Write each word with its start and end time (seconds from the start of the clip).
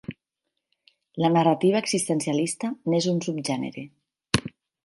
La 1.25 1.29
narrativa 1.35 1.83
existencialista 1.85 2.73
n'és 2.95 3.11
un 3.15 3.23
subgènere. 3.27 3.85